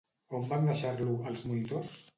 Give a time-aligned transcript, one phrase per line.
[0.37, 1.99] On van deixar-lo els monitors?